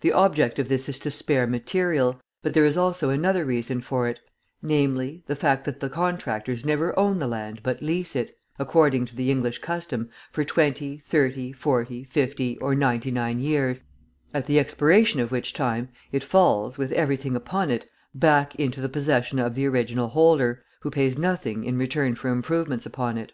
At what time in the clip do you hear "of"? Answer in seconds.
0.58-0.68, 15.20-15.30, 19.38-19.54